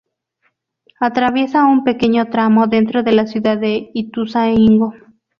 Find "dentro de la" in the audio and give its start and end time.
2.65-3.27